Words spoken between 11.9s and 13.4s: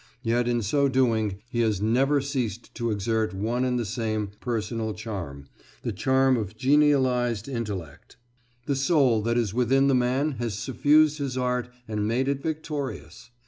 made it victorious.